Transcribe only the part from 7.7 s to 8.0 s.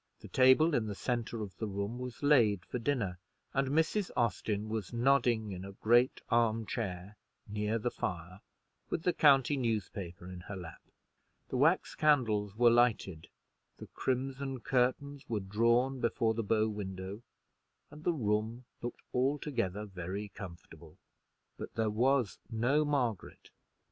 the